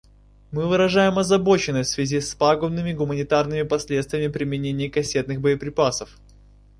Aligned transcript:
Мы 0.51 0.67
выражаем 0.67 1.19
озабоченность 1.19 1.91
в 1.91 1.93
связи 1.93 2.21
с 2.21 2.33
пагубными 2.33 2.91
гуманитарными 2.91 3.61
последствиями 3.61 4.31
применения 4.31 4.89
кассетных 4.89 5.41
боеприпасов. 5.41 6.17